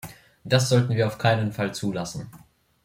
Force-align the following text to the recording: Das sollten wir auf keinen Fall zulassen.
Das 0.43 0.67
sollten 0.69 0.95
wir 0.95 1.05
auf 1.05 1.19
keinen 1.19 1.51
Fall 1.51 1.75
zulassen. 1.75 2.31